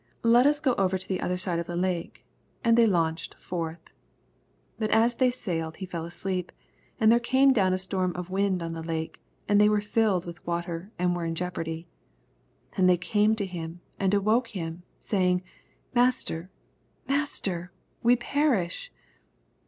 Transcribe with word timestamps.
Let 0.23 0.47
ns 0.47 0.59
go 0.59 0.73
over 0.79 0.95
unto 0.95 1.07
the 1.07 1.21
other 1.21 1.37
side 1.37 1.59
or 1.59 1.63
the 1.63 1.75
lake. 1.75 2.25
And 2.63 2.75
they 2.75 2.87
launched 2.87 3.35
forth. 3.35 3.85
23 4.77 4.77
But 4.79 4.89
as 4.89 5.13
they 5.13 5.29
suled 5.29 5.75
he 5.75 5.85
fell 5.85 6.05
asleep: 6.05 6.51
and 6.99 7.11
there 7.11 7.19
came 7.19 7.53
down 7.53 7.71
a 7.71 7.77
storm 7.77 8.11
of 8.15 8.31
wind 8.31 8.63
on 8.63 8.73
the 8.73 8.81
lake; 8.81 9.21
and 9.47 9.61
they 9.61 9.69
were 9.69 9.79
filled 9.79 10.25
tiM 10.25 10.39
water 10.43 10.81
J 10.81 10.93
and 11.03 11.15
were 11.15 11.23
in 11.25 11.35
jeopardy. 11.35 11.87
24 12.71 12.79
And 12.79 12.89
they 12.89 12.97
came 12.97 13.35
to 13.35 13.45
him, 13.45 13.81
and 13.99 14.15
awoke 14.15 14.47
him. 14.47 14.81
saying, 14.97 15.43
Master, 15.93 16.49
master. 17.07 17.71
w« 18.01 18.17
perish. 18.17 18.91